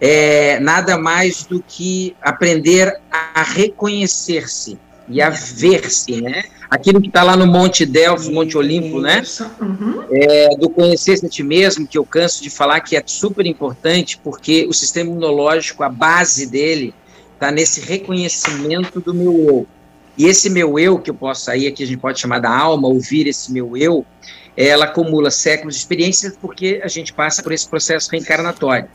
é 0.00 0.60
nada 0.60 0.96
mais 0.96 1.44
do 1.44 1.62
que 1.66 2.14
aprender 2.22 3.00
a 3.10 3.42
reconhecer-se 3.42 4.78
e 5.08 5.20
a 5.20 5.30
ver-se, 5.30 6.20
né? 6.20 6.44
Aquilo 6.70 7.00
que 7.00 7.08
está 7.08 7.22
lá 7.22 7.34
no 7.34 7.46
Monte 7.46 7.86
Delfos, 7.86 8.28
Monte 8.28 8.56
Olimpo, 8.58 9.00
né? 9.00 9.22
Uhum. 9.60 10.04
É, 10.10 10.48
do 10.56 10.68
conhecer-se 10.68 11.24
a 11.24 11.28
ti 11.28 11.42
mesmo, 11.42 11.86
que 11.86 11.96
eu 11.96 12.04
canso 12.04 12.42
de 12.42 12.50
falar 12.50 12.80
que 12.80 12.94
é 12.94 13.02
super 13.06 13.46
importante, 13.46 14.20
porque 14.22 14.66
o 14.68 14.72
sistema 14.74 15.10
imunológico, 15.10 15.82
a 15.82 15.88
base 15.88 16.46
dele, 16.46 16.94
está 17.32 17.50
nesse 17.50 17.80
reconhecimento 17.80 19.00
do 19.00 19.14
meu 19.14 19.32
eu. 19.48 19.66
E 20.18 20.26
esse 20.26 20.50
meu 20.50 20.78
eu, 20.78 20.98
que 20.98 21.10
eu 21.10 21.14
posso 21.14 21.44
sair 21.44 21.68
aqui, 21.68 21.84
a 21.84 21.86
gente 21.86 22.00
pode 22.00 22.20
chamar 22.20 22.40
da 22.40 22.50
alma, 22.50 22.88
ouvir 22.88 23.26
esse 23.28 23.50
meu 23.50 23.76
eu, 23.76 24.04
ela 24.56 24.86
acumula 24.86 25.30
séculos 25.30 25.74
de 25.74 25.80
experiências 25.80 26.36
porque 26.36 26.80
a 26.82 26.88
gente 26.88 27.12
passa 27.12 27.42
por 27.42 27.52
esse 27.52 27.66
processo 27.66 28.10
reencarnatório. 28.10 28.88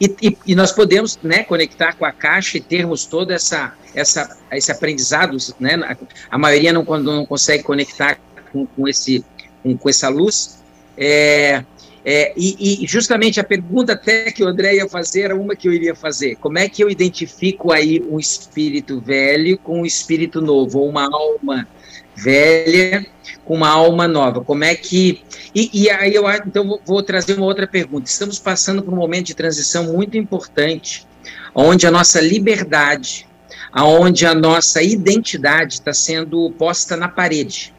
E, 0.00 0.14
e, 0.20 0.38
e, 0.48 0.54
nós 0.54 0.72
podemos 0.72 1.18
né, 1.22 1.44
conectar 1.44 1.94
com 1.94 2.04
a 2.04 2.12
caixa 2.12 2.58
e 2.58 2.60
termos 2.60 3.04
todo 3.06 3.30
essa, 3.30 3.72
essa, 3.94 4.36
esse 4.52 4.72
aprendizado. 4.72 5.36
Né, 5.58 5.96
a 6.30 6.38
maioria 6.38 6.72
não, 6.72 6.82
não 6.82 7.24
consegue 7.24 7.62
conectar 7.62 8.18
com, 8.52 8.66
com, 8.66 8.88
esse, 8.88 9.24
com, 9.62 9.76
com 9.76 9.88
essa 9.88 10.08
luz. 10.08 10.62
É, 10.96 11.64
é, 12.04 12.34
e, 12.36 12.84
e, 12.84 12.86
justamente 12.86 13.40
a 13.40 13.44
pergunta 13.44 13.94
até 13.94 14.30
que 14.30 14.44
o 14.44 14.48
André 14.48 14.76
ia 14.76 14.88
fazer 14.88 15.22
era 15.22 15.36
uma 15.36 15.56
que 15.56 15.66
eu 15.66 15.72
iria 15.72 15.94
fazer. 15.94 16.36
Como 16.36 16.58
é 16.58 16.68
que 16.68 16.84
eu 16.84 16.90
identifico 16.90 17.72
aí 17.72 18.02
um 18.10 18.20
espírito 18.20 19.00
velho 19.00 19.56
com 19.58 19.80
um 19.80 19.86
espírito 19.86 20.42
novo, 20.42 20.80
ou 20.80 20.88
uma 20.88 21.04
alma 21.04 21.66
velha 22.14 23.06
com 23.44 23.54
uma 23.54 23.68
alma 23.68 24.08
nova? 24.08 24.42
Como 24.42 24.64
é 24.64 24.74
que. 24.74 25.22
E, 25.54 25.70
e 25.72 25.90
aí 25.90 26.14
eu 26.14 26.28
então 26.30 26.66
vou, 26.66 26.80
vou 26.84 27.02
trazer 27.02 27.34
uma 27.34 27.46
outra 27.46 27.66
pergunta. 27.66 28.08
Estamos 28.08 28.38
passando 28.38 28.82
por 28.82 28.92
um 28.92 28.96
momento 28.96 29.26
de 29.26 29.34
transição 29.34 29.92
muito 29.92 30.16
importante, 30.16 31.06
onde 31.54 31.86
a 31.86 31.90
nossa 31.90 32.20
liberdade, 32.20 33.26
aonde 33.72 34.26
a 34.26 34.34
nossa 34.34 34.82
identidade 34.82 35.74
está 35.74 35.92
sendo 35.92 36.50
posta 36.52 36.96
na 36.96 37.08
parede. 37.08 37.74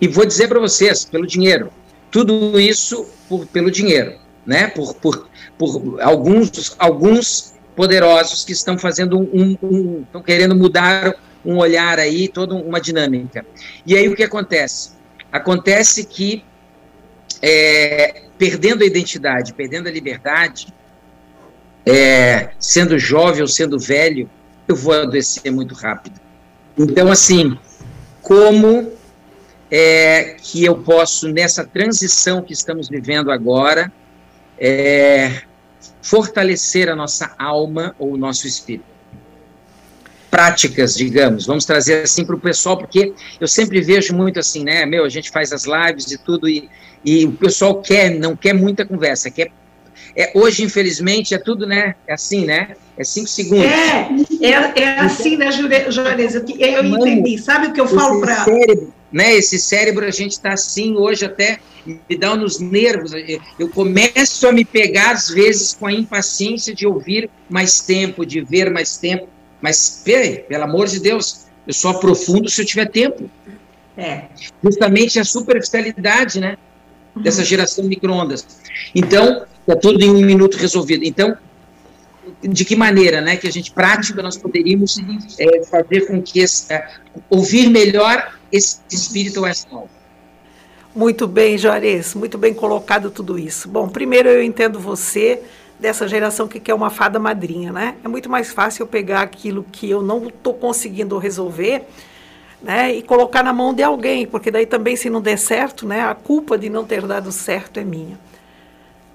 E 0.00 0.08
vou 0.08 0.26
dizer 0.26 0.48
para 0.48 0.60
vocês, 0.60 1.04
pelo 1.04 1.26
dinheiro. 1.26 1.70
Tudo 2.10 2.58
isso 2.58 3.06
por, 3.28 3.46
pelo 3.46 3.70
dinheiro, 3.70 4.14
né? 4.44 4.68
Por, 4.68 4.94
por, 4.94 5.28
por 5.58 6.00
alguns, 6.00 6.74
alguns 6.78 7.54
poderosos 7.74 8.44
que 8.44 8.52
estão 8.52 8.78
fazendo 8.78 9.18
um, 9.18 9.56
um, 9.62 10.02
estão 10.02 10.22
querendo 10.22 10.56
mudar 10.56 11.14
um 11.46 11.58
olhar 11.58 11.98
aí, 11.98 12.28
toda 12.28 12.54
uma 12.54 12.80
dinâmica. 12.80 13.46
E 13.86 13.96
aí 13.96 14.08
o 14.08 14.16
que 14.16 14.22
acontece? 14.22 14.90
Acontece 15.30 16.04
que 16.04 16.44
é, 17.40 18.22
perdendo 18.36 18.82
a 18.82 18.86
identidade, 18.86 19.54
perdendo 19.54 19.88
a 19.88 19.92
liberdade, 19.92 20.68
é, 21.84 22.50
sendo 22.58 22.98
jovem 22.98 23.42
ou 23.42 23.48
sendo 23.48 23.78
velho, 23.78 24.28
eu 24.66 24.74
vou 24.74 24.94
adoecer 24.94 25.52
muito 25.52 25.74
rápido. 25.74 26.20
Então, 26.76 27.10
assim, 27.10 27.56
como 28.20 28.92
é, 29.70 30.36
que 30.42 30.64
eu 30.64 30.76
posso, 30.78 31.28
nessa 31.28 31.64
transição 31.64 32.42
que 32.42 32.52
estamos 32.52 32.88
vivendo 32.88 33.30
agora, 33.30 33.92
é, 34.58 35.42
fortalecer 36.02 36.88
a 36.88 36.96
nossa 36.96 37.34
alma 37.38 37.94
ou 37.98 38.12
o 38.12 38.16
nosso 38.16 38.46
espírito. 38.46 38.95
Práticas, 40.36 40.94
digamos, 40.94 41.46
vamos 41.46 41.64
trazer 41.64 42.02
assim 42.02 42.22
para 42.22 42.36
o 42.36 42.38
pessoal, 42.38 42.76
porque 42.76 43.14
eu 43.40 43.48
sempre 43.48 43.80
vejo 43.80 44.14
muito 44.14 44.38
assim, 44.38 44.62
né? 44.64 44.84
Meu, 44.84 45.02
a 45.02 45.08
gente 45.08 45.30
faz 45.30 45.50
as 45.50 45.64
lives 45.64 46.12
e 46.12 46.18
tudo, 46.18 46.46
e, 46.46 46.68
e 47.02 47.24
o 47.24 47.32
pessoal 47.32 47.80
quer, 47.80 48.10
não 48.10 48.36
quer 48.36 48.52
muita 48.52 48.84
conversa, 48.84 49.30
quer 49.30 49.50
é, 50.14 50.32
hoje, 50.34 50.62
infelizmente, 50.62 51.34
é 51.34 51.38
tudo, 51.38 51.66
né? 51.66 51.94
É 52.06 52.14
assim, 52.14 52.44
né? 52.44 52.74
É 52.98 53.04
cinco 53.04 53.28
segundos. 53.28 53.66
É, 53.66 54.08
é, 54.42 54.82
é 54.82 55.00
assim, 55.00 55.36
né, 55.36 55.50
Juarez? 55.52 56.34
Eu, 56.34 56.44
eu 56.58 56.84
entendi. 56.84 57.38
Sabe 57.38 57.68
o 57.68 57.72
que 57.72 57.80
eu 57.80 57.86
falo 57.86 58.20
para. 58.20 58.46
Né? 59.12 59.36
Esse 59.36 59.58
cérebro, 59.58 60.04
a 60.04 60.10
gente 60.10 60.32
está 60.32 60.52
assim 60.52 60.96
hoje 60.96 61.24
até 61.24 61.58
me 61.86 62.16
dá 62.18 62.34
nos 62.34 62.58
nervos. 62.58 63.12
Eu 63.58 63.68
começo 63.68 64.46
a 64.46 64.52
me 64.52 64.64
pegar, 64.64 65.12
às 65.12 65.28
vezes, 65.28 65.74
com 65.74 65.86
a 65.86 65.92
impaciência 65.92 66.74
de 66.74 66.86
ouvir 66.86 67.30
mais 67.48 67.80
tempo, 67.80 68.26
de 68.26 68.40
ver 68.40 68.70
mais 68.70 68.96
tempo. 68.96 69.28
Mas, 69.60 70.02
peraí, 70.04 70.38
pelo 70.38 70.64
amor 70.64 70.86
de 70.86 71.00
Deus, 71.00 71.46
eu 71.66 71.72
só 71.72 71.90
aprofundo 71.90 72.48
se 72.48 72.60
eu 72.60 72.66
tiver 72.66 72.86
tempo. 72.86 73.28
É. 73.96 74.24
Justamente 74.62 75.18
a 75.18 75.24
superficialidade, 75.24 76.40
né? 76.40 76.56
Dessa 77.16 77.40
uhum. 77.40 77.46
geração 77.46 77.84
micro-ondas. 77.84 78.46
Então, 78.94 79.46
Está 79.66 79.74
tudo 79.74 80.00
em 80.00 80.10
um 80.10 80.24
minuto 80.24 80.56
resolvido. 80.56 81.04
Então, 81.04 81.36
de 82.40 82.64
que 82.64 82.76
maneira, 82.76 83.20
né, 83.20 83.36
que 83.36 83.48
a 83.48 83.52
gente 83.52 83.72
prática 83.72 84.22
nós 84.22 84.36
poderíamos 84.36 84.96
é, 85.40 85.64
fazer 85.64 86.06
com 86.06 86.22
que 86.22 86.38
esse, 86.38 86.72
é, 86.72 86.88
ouvir 87.28 87.68
melhor 87.68 88.32
esse 88.52 88.78
espírito 88.88 89.40
ou 89.40 89.46
essa 89.46 89.66
alma? 89.68 89.90
Muito 90.94 91.26
bem, 91.26 91.58
Juarez, 91.58 92.14
muito 92.14 92.38
bem 92.38 92.54
colocado 92.54 93.10
tudo 93.10 93.36
isso. 93.36 93.68
Bom, 93.68 93.88
primeiro 93.88 94.28
eu 94.28 94.40
entendo 94.40 94.78
você 94.78 95.42
dessa 95.78 96.08
geração 96.08 96.48
que 96.48 96.58
quer 96.58 96.74
uma 96.74 96.90
fada 96.90 97.18
madrinha, 97.18 97.72
né? 97.72 97.96
É 98.04 98.08
muito 98.08 98.28
mais 98.30 98.52
fácil 98.52 98.82
eu 98.82 98.86
pegar 98.86 99.20
aquilo 99.20 99.64
que 99.64 99.88
eu 99.88 100.02
não 100.02 100.28
estou 100.28 100.54
conseguindo 100.54 101.18
resolver, 101.18 101.86
né, 102.62 102.94
e 102.94 103.02
colocar 103.02 103.42
na 103.42 103.52
mão 103.52 103.74
de 103.74 103.82
alguém, 103.82 104.26
porque 104.26 104.50
daí 104.50 104.66
também 104.66 104.96
se 104.96 105.10
não 105.10 105.20
der 105.20 105.38
certo, 105.38 105.86
né, 105.86 106.00
a 106.02 106.14
culpa 106.14 106.56
de 106.56 106.70
não 106.70 106.84
ter 106.84 107.02
dado 107.06 107.30
certo 107.30 107.78
é 107.78 107.84
minha. 107.84 108.18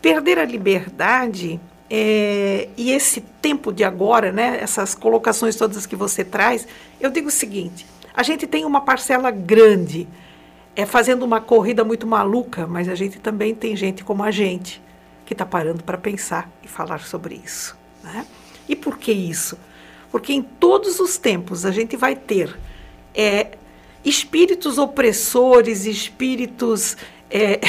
Perder 0.01 0.39
a 0.39 0.45
liberdade 0.45 1.59
é, 1.89 2.69
e 2.77 2.91
esse 2.91 3.19
tempo 3.41 3.73
de 3.73 3.83
agora, 3.83 4.31
né, 4.31 4.59
essas 4.61 4.95
colocações 4.95 5.55
todas 5.55 5.85
que 5.85 5.95
você 5.95 6.23
traz, 6.23 6.67
eu 6.99 7.09
digo 7.09 7.27
o 7.27 7.31
seguinte: 7.31 7.85
a 8.13 8.23
gente 8.23 8.47
tem 8.47 8.63
uma 8.63 8.81
parcela 8.81 9.31
grande 9.31 10.07
é 10.73 10.85
fazendo 10.85 11.23
uma 11.23 11.41
corrida 11.41 11.83
muito 11.83 12.07
maluca, 12.07 12.65
mas 12.65 12.87
a 12.87 12.95
gente 12.95 13.19
também 13.19 13.53
tem 13.53 13.75
gente 13.75 14.05
como 14.05 14.23
a 14.23 14.31
gente 14.31 14.81
que 15.31 15.33
está 15.33 15.45
parando 15.45 15.81
para 15.81 15.97
pensar 15.97 16.51
e 16.61 16.67
falar 16.67 16.99
sobre 17.05 17.39
isso. 17.41 17.77
Né? 18.03 18.27
E 18.67 18.75
por 18.75 18.97
que 18.97 19.13
isso? 19.13 19.57
Porque 20.11 20.33
em 20.33 20.41
todos 20.41 20.99
os 20.99 21.17
tempos 21.17 21.65
a 21.65 21.71
gente 21.71 21.95
vai 21.95 22.17
ter 22.17 22.59
é, 23.15 23.51
espíritos 24.03 24.77
opressores, 24.77 25.85
espíritos 25.85 26.97
é, 27.29 27.61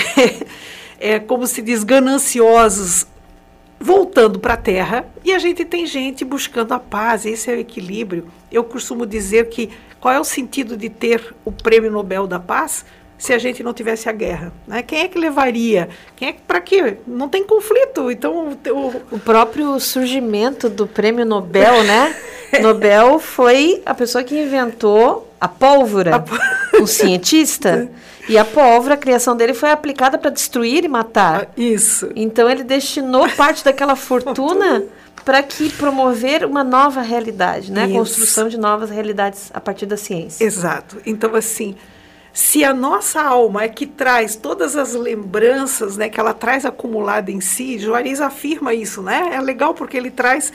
é, 0.98 1.20
como 1.20 1.46
se 1.46 1.62
diz, 1.62 1.84
gananciosos 1.84 3.06
voltando 3.78 4.40
para 4.40 4.54
a 4.54 4.56
Terra 4.56 5.06
e 5.24 5.32
a 5.32 5.38
gente 5.38 5.64
tem 5.64 5.86
gente 5.86 6.24
buscando 6.24 6.72
a 6.72 6.80
paz, 6.80 7.24
esse 7.24 7.48
é 7.48 7.54
o 7.54 7.60
equilíbrio. 7.60 8.26
Eu 8.50 8.64
costumo 8.64 9.06
dizer 9.06 9.48
que 9.50 9.70
qual 10.00 10.12
é 10.12 10.18
o 10.18 10.24
sentido 10.24 10.76
de 10.76 10.88
ter 10.88 11.32
o 11.44 11.52
Prêmio 11.52 11.92
Nobel 11.92 12.26
da 12.26 12.40
Paz 12.40 12.84
se 13.22 13.32
a 13.32 13.38
gente 13.38 13.62
não 13.62 13.72
tivesse 13.72 14.08
a 14.08 14.12
guerra? 14.12 14.52
Né? 14.66 14.82
Quem 14.82 15.02
é 15.02 15.06
que 15.06 15.16
levaria? 15.16 15.88
Quem 16.16 16.30
é 16.30 16.32
para 16.32 16.60
quê? 16.60 16.96
Não 17.06 17.28
tem 17.28 17.44
conflito. 17.44 18.10
Então 18.10 18.48
o, 18.68 19.02
o 19.12 19.18
próprio 19.20 19.78
surgimento 19.78 20.68
do 20.68 20.88
Prêmio 20.88 21.24
Nobel, 21.24 21.84
né? 21.84 22.16
Nobel 22.60 23.20
foi 23.20 23.80
a 23.86 23.94
pessoa 23.94 24.24
que 24.24 24.36
inventou 24.36 25.32
a 25.40 25.46
pólvora, 25.46 26.16
a... 26.16 26.82
o 26.82 26.86
cientista. 26.88 27.88
E 28.28 28.36
a 28.36 28.44
pólvora, 28.44 28.94
a 28.94 28.96
criação 28.96 29.36
dele 29.36 29.54
foi 29.54 29.70
aplicada 29.70 30.18
para 30.18 30.30
destruir 30.30 30.84
e 30.84 30.88
matar. 30.88 31.42
Ah, 31.42 31.48
isso. 31.56 32.10
Então 32.16 32.50
ele 32.50 32.64
destinou 32.64 33.28
parte 33.28 33.64
daquela 33.64 33.94
fortuna 33.94 34.82
para 35.24 35.44
que 35.44 35.70
promover 35.70 36.44
uma 36.44 36.64
nova 36.64 37.02
realidade, 37.02 37.70
né? 37.70 37.84
Isso. 37.84 37.92
A 37.92 37.98
construção 37.98 38.48
de 38.48 38.58
novas 38.58 38.90
realidades 38.90 39.48
a 39.54 39.60
partir 39.60 39.86
da 39.86 39.96
ciência. 39.96 40.42
Exato. 40.42 41.00
Então 41.06 41.36
assim, 41.36 41.76
se 42.32 42.64
a 42.64 42.72
nossa 42.72 43.20
alma 43.20 43.64
é 43.64 43.68
que 43.68 43.86
traz 43.86 44.34
todas 44.34 44.74
as 44.74 44.94
lembranças, 44.94 45.96
né, 45.96 46.08
que 46.08 46.18
ela 46.18 46.32
traz 46.32 46.64
acumulada 46.64 47.30
em 47.30 47.40
si, 47.40 47.78
Juarez 47.78 48.20
afirma 48.20 48.72
isso, 48.72 49.02
né? 49.02 49.30
É 49.34 49.40
legal 49.40 49.74
porque 49.74 49.96
ele 49.96 50.10
traz, 50.10 50.52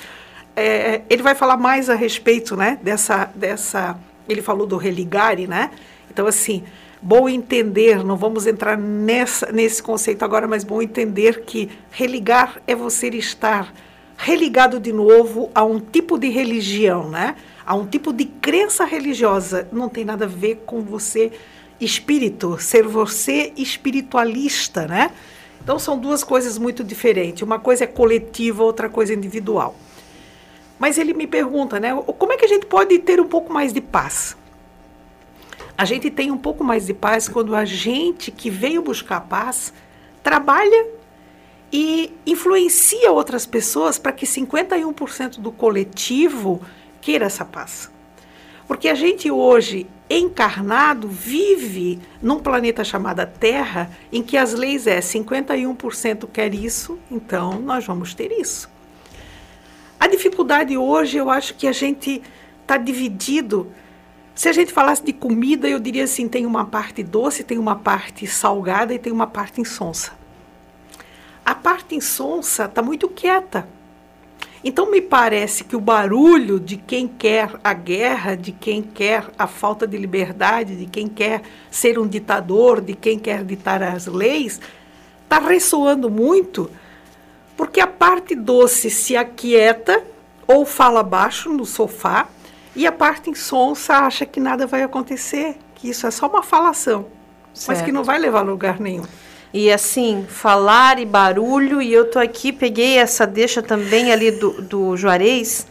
é, 0.55 1.01
ele 1.07 1.21
vai 1.21 1.35
falar 1.35 1.55
mais 1.55 1.87
a 1.89 1.93
respeito, 1.93 2.55
né, 2.55 2.79
dessa, 2.81 3.29
dessa, 3.35 3.97
ele 4.27 4.41
falou 4.41 4.65
do 4.65 4.75
religare, 4.75 5.45
né? 5.45 5.69
Então 6.09 6.25
assim, 6.25 6.63
bom 6.99 7.29
entender, 7.29 8.03
não 8.03 8.17
vamos 8.17 8.47
entrar 8.47 8.75
nessa, 8.75 9.51
nesse 9.51 9.83
conceito 9.83 10.25
agora, 10.25 10.47
mas 10.47 10.63
bom 10.63 10.81
entender 10.81 11.41
que 11.41 11.69
religar 11.91 12.59
é 12.65 12.73
você 12.73 13.07
estar 13.09 13.71
religado 14.17 14.79
de 14.79 14.91
novo 14.91 15.51
a 15.53 15.63
um 15.63 15.79
tipo 15.79 16.17
de 16.17 16.29
religião, 16.29 17.07
né? 17.07 17.35
A 17.63 17.75
um 17.75 17.85
tipo 17.85 18.11
de 18.11 18.25
crença 18.25 18.83
religiosa. 18.83 19.67
Não 19.71 19.87
tem 19.87 20.03
nada 20.03 20.25
a 20.25 20.27
ver 20.27 20.63
com 20.65 20.81
você 20.81 21.31
espírito, 21.79 22.57
ser 22.59 22.83
você 22.83 23.53
espiritualista, 23.55 24.87
né? 24.87 25.11
Então 25.61 25.77
são 25.77 25.97
duas 25.97 26.23
coisas 26.23 26.57
muito 26.57 26.83
diferentes. 26.83 27.41
Uma 27.41 27.59
coisa 27.59 27.83
é 27.83 27.87
coletiva, 27.87 28.63
outra 28.63 28.89
coisa 28.89 29.13
é 29.13 29.15
individual. 29.15 29.75
Mas 30.79 30.97
ele 30.97 31.13
me 31.13 31.27
pergunta, 31.27 31.79
né? 31.79 31.93
Como 32.17 32.33
é 32.33 32.37
que 32.37 32.45
a 32.45 32.47
gente 32.47 32.65
pode 32.65 32.97
ter 32.99 33.19
um 33.19 33.27
pouco 33.27 33.51
mais 33.51 33.73
de 33.73 33.81
paz? 33.81 34.37
A 35.77 35.85
gente 35.85 36.09
tem 36.09 36.31
um 36.31 36.37
pouco 36.37 36.63
mais 36.63 36.85
de 36.85 36.93
paz 36.93 37.27
quando 37.27 37.55
a 37.55 37.65
gente 37.65 38.31
que 38.31 38.49
veio 38.49 38.81
buscar 38.81 39.21
paz 39.21 39.73
trabalha 40.23 40.87
e 41.71 42.13
influencia 42.25 43.11
outras 43.11 43.45
pessoas 43.45 43.99
para 43.99 44.11
que 44.11 44.25
51% 44.25 45.39
do 45.39 45.51
coletivo 45.51 46.61
queira 47.01 47.25
essa 47.25 47.45
paz. 47.45 47.91
Porque 48.67 48.89
a 48.89 48.95
gente 48.95 49.29
hoje, 49.29 49.87
encarnado, 50.09 51.07
vive 51.07 51.99
num 52.21 52.39
planeta 52.39 52.83
chamado 52.83 53.25
Terra, 53.39 53.91
em 54.11 54.23
que 54.23 54.37
as 54.37 54.53
leis 54.53 54.87
é 54.87 54.99
51% 54.99 56.27
quer 56.31 56.53
isso, 56.53 56.97
então 57.11 57.59
nós 57.59 57.85
vamos 57.85 58.13
ter 58.13 58.31
isso. 58.31 58.69
A 59.99 60.07
dificuldade 60.07 60.77
hoje, 60.77 61.17
eu 61.17 61.29
acho 61.29 61.55
que 61.55 61.67
a 61.67 61.71
gente 61.71 62.21
está 62.61 62.77
dividido. 62.77 63.71
Se 64.35 64.47
a 64.47 64.53
gente 64.53 64.71
falasse 64.71 65.03
de 65.03 65.11
comida, 65.11 65.67
eu 65.67 65.79
diria 65.79 66.03
assim: 66.03 66.27
tem 66.27 66.45
uma 66.45 66.65
parte 66.65 67.01
doce, 67.03 67.43
tem 67.43 67.57
uma 67.57 67.75
parte 67.75 68.27
salgada 68.27 68.93
e 68.93 68.99
tem 68.99 69.11
uma 69.11 69.27
parte 69.27 69.59
insonsa. 69.59 70.11
A 71.43 71.55
parte 71.55 71.95
insonsa 71.95 72.65
está 72.65 72.81
muito 72.81 73.07
quieta. 73.09 73.67
Então, 74.67 74.91
me 74.91 74.99
parece 74.99 75.63
que 75.63 75.77
o 75.77 75.79
barulho 75.79 76.59
de 76.59 76.75
quem 76.75 77.07
quer 77.07 77.57
a 77.63 77.73
guerra, 77.73 78.35
de 78.35 78.51
quem 78.51 78.81
quer 78.81 79.23
a 79.39 79.47
falta 79.47 79.87
de 79.87 79.97
liberdade, 79.97 80.75
de 80.75 80.85
quem 80.85 81.07
quer 81.07 81.41
ser 81.71 81.97
um 81.97 82.05
ditador, 82.05 82.81
de 82.81 82.93
quem 82.93 83.17
quer 83.17 83.45
ditar 83.45 83.81
as 83.81 84.07
leis, 84.07 84.59
está 85.23 85.39
ressoando 85.39 86.09
muito, 86.09 86.69
porque 87.55 87.79
a 87.79 87.87
parte 87.87 88.35
doce 88.35 88.89
se 88.89 89.15
aquieta 89.15 90.03
ou 90.45 90.65
fala 90.65 91.01
baixo 91.01 91.49
no 91.49 91.65
sofá, 91.65 92.27
e 92.75 92.85
a 92.85 92.91
parte 92.91 93.29
insonsa 93.29 93.93
acha 93.93 94.25
que 94.25 94.41
nada 94.41 94.67
vai 94.67 94.83
acontecer, 94.83 95.55
que 95.75 95.91
isso 95.91 96.05
é 96.05 96.11
só 96.11 96.27
uma 96.27 96.43
falação, 96.43 97.05
certo. 97.53 97.69
mas 97.69 97.81
que 97.85 97.91
não 97.93 98.03
vai 98.03 98.19
levar 98.19 98.39
a 98.39 98.43
lugar 98.43 98.81
nenhum. 98.81 99.05
E 99.53 99.71
assim, 99.71 100.25
falar 100.27 100.99
e 100.99 101.05
barulho, 101.05 101.81
e 101.81 101.91
eu 101.91 102.09
tô 102.09 102.19
aqui, 102.19 102.51
peguei 102.51 102.97
essa 102.97 103.25
deixa 103.25 103.61
também 103.61 104.11
ali 104.11 104.31
do, 104.31 104.61
do 104.61 104.97
Juarez, 104.97 105.65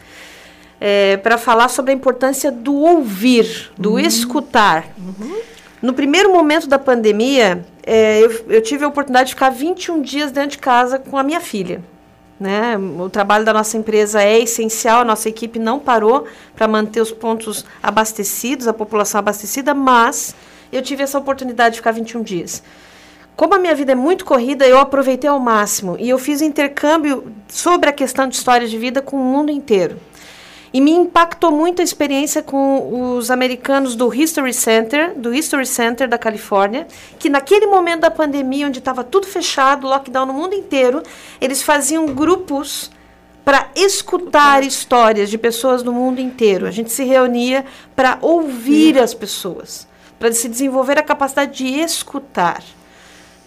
é, 0.81 1.17
para 1.17 1.37
falar 1.37 1.69
sobre 1.69 1.91
a 1.91 1.95
importância 1.95 2.51
do 2.51 2.75
ouvir, 2.75 3.71
do 3.77 3.93
uhum. 3.93 3.99
escutar. 3.99 4.87
Uhum. 4.97 5.39
No 5.81 5.93
primeiro 5.93 6.31
momento 6.31 6.67
da 6.67 6.79
pandemia, 6.79 7.63
é, 7.85 8.19
eu, 8.21 8.45
eu 8.49 8.61
tive 8.61 8.83
a 8.83 8.87
oportunidade 8.87 9.29
de 9.29 9.35
ficar 9.35 9.49
21 9.49 10.01
dias 10.01 10.31
dentro 10.31 10.51
de 10.51 10.57
casa 10.57 10.97
com 10.97 11.17
a 11.17 11.23
minha 11.23 11.39
filha. 11.39 11.81
Né? 12.39 12.77
O 12.99 13.09
trabalho 13.09 13.45
da 13.45 13.53
nossa 13.53 13.77
empresa 13.77 14.21
é 14.21 14.39
essencial, 14.39 15.01
a 15.01 15.05
nossa 15.05 15.27
equipe 15.27 15.57
não 15.57 15.79
parou 15.79 16.27
para 16.55 16.67
manter 16.67 17.01
os 17.01 17.11
pontos 17.11 17.65
abastecidos, 17.81 18.67
a 18.67 18.73
população 18.73 19.19
abastecida, 19.19 19.73
mas 19.73 20.35
eu 20.71 20.81
tive 20.81 21.03
essa 21.03 21.17
oportunidade 21.17 21.73
de 21.73 21.79
ficar 21.79 21.91
21 21.91 22.21
dias. 22.21 22.61
Como 23.37 23.53
a 23.53 23.59
minha 23.59 23.75
vida 23.75 23.91
é 23.91 23.95
muito 23.95 24.25
corrida, 24.25 24.67
eu 24.67 24.79
aproveitei 24.79 25.29
ao 25.29 25.39
máximo 25.39 25.95
e 25.99 26.09
eu 26.09 26.17
fiz 26.17 26.41
intercâmbio 26.41 27.31
sobre 27.47 27.87
a 27.87 27.93
questão 27.93 28.27
de 28.27 28.35
história 28.35 28.67
de 28.67 28.75
vida 28.79 28.99
com 28.99 29.15
o 29.15 29.23
mundo 29.23 29.51
inteiro. 29.51 29.99
E 30.73 30.81
me 30.81 30.89
impactou 30.89 31.51
muito 31.51 31.79
a 31.79 31.83
experiência 31.83 32.41
com 32.41 33.15
os 33.15 33.29
americanos 33.29 33.95
do 33.95 34.11
History 34.11 34.55
Center, 34.55 35.13
do 35.15 35.31
History 35.31 35.67
Center 35.67 36.09
da 36.09 36.17
Califórnia, 36.17 36.87
que 37.19 37.29
naquele 37.29 37.67
momento 37.67 38.01
da 38.01 38.09
pandemia, 38.09 38.65
onde 38.65 38.79
estava 38.79 39.03
tudo 39.03 39.27
fechado, 39.27 39.85
lockdown 39.85 40.25
no 40.25 40.33
mundo 40.33 40.55
inteiro, 40.55 41.03
eles 41.39 41.61
faziam 41.61 42.07
grupos 42.07 42.89
para 43.45 43.69
escutar 43.75 44.63
histórias 44.63 45.29
de 45.29 45.37
pessoas 45.37 45.83
do 45.83 45.93
mundo 45.93 46.19
inteiro. 46.19 46.65
A 46.65 46.71
gente 46.71 46.91
se 46.91 47.03
reunia 47.03 47.63
para 47.95 48.17
ouvir 48.19 48.97
as 48.97 49.13
pessoas, 49.13 49.87
para 50.17 50.31
se 50.31 50.49
desenvolver 50.49 50.97
a 50.97 51.03
capacidade 51.03 51.55
de 51.55 51.79
escutar. 51.79 52.63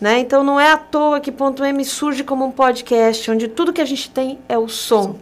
Né? 0.01 0.21
Então 0.21 0.43
não 0.43 0.59
é 0.59 0.73
à 0.73 0.79
toa 0.79 1.21
que 1.21 1.31
Ponto 1.31 1.63
M 1.65 1.85
surge 1.85 2.25
como 2.25 2.45
um 2.45 2.51
podcast, 2.51 3.31
onde 3.31 3.49
tudo 3.49 3.73
que 3.73 3.83
a 3.83 3.85
gente 3.85 4.11
tem 4.11 4.39
é 4.49 4.57
o 4.57 4.67
som. 4.69 5.17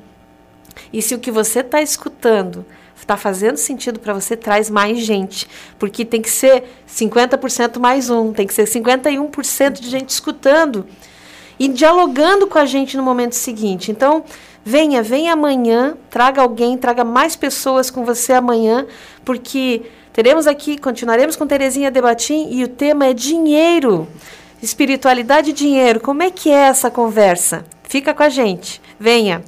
E 0.92 1.02
se 1.02 1.14
o 1.14 1.18
que 1.18 1.30
você 1.30 1.60
está 1.60 1.82
escutando 1.82 2.64
está 3.08 3.16
fazendo 3.16 3.56
sentido 3.56 3.98
para 3.98 4.12
você, 4.12 4.36
traz 4.36 4.68
mais 4.68 4.98
gente. 4.98 5.48
Porque 5.78 6.04
tem 6.04 6.20
que 6.20 6.30
ser 6.30 6.64
50% 6.86 7.78
mais 7.78 8.10
um, 8.10 8.32
tem 8.32 8.46
que 8.46 8.52
ser 8.52 8.64
51% 8.64 9.80
de 9.80 9.88
gente 9.88 10.10
escutando 10.10 10.86
e 11.58 11.68
dialogando 11.68 12.46
com 12.46 12.58
a 12.58 12.66
gente 12.66 12.96
no 12.96 13.02
momento 13.02 13.32
seguinte. 13.32 13.90
Então, 13.90 14.24
venha, 14.64 15.02
venha 15.02 15.32
amanhã, 15.32 15.96
traga 16.10 16.42
alguém, 16.42 16.76
traga 16.76 17.02
mais 17.02 17.34
pessoas 17.34 17.90
com 17.90 18.04
você 18.04 18.34
amanhã, 18.34 18.86
porque 19.24 19.82
teremos 20.12 20.46
aqui, 20.46 20.78
continuaremos 20.78 21.34
com 21.34 21.46
Terezinha 21.46 21.90
Debatim 21.90 22.48
e 22.50 22.62
o 22.62 22.68
tema 22.68 23.06
é 23.06 23.14
dinheiro. 23.14 24.06
Espiritualidade 24.60 25.50
e 25.50 25.52
dinheiro, 25.52 26.00
como 26.00 26.22
é 26.22 26.30
que 26.30 26.50
é 26.50 26.68
essa 26.68 26.90
conversa? 26.90 27.64
Fica 27.84 28.12
com 28.12 28.24
a 28.24 28.28
gente. 28.28 28.80
Venha. 28.98 29.42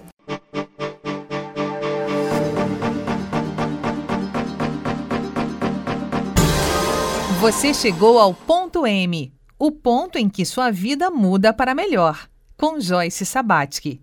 Você 7.41 7.75
chegou 7.75 8.19
ao 8.19 8.33
ponto 8.33 8.87
M, 8.87 9.33
o 9.59 9.73
ponto 9.73 10.17
em 10.17 10.29
que 10.29 10.45
sua 10.45 10.71
vida 10.71 11.11
muda 11.11 11.53
para 11.53 11.75
melhor, 11.75 12.29
com 12.57 12.79
Joyce 12.79 13.27
Sabatsky. 13.27 14.01